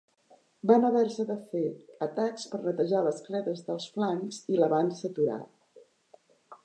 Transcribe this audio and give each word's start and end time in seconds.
Van 0.69 0.85
haver-se 0.87 1.25
de 1.31 1.35
fer 1.51 1.65
atacs 2.07 2.47
per 2.53 2.61
netejar 2.63 3.03
les 3.09 3.21
cledes 3.29 3.63
dels 3.71 3.87
flancs 3.99 4.41
i 4.55 4.59
l'avanç 4.63 5.01
s'aturà. 5.03 5.41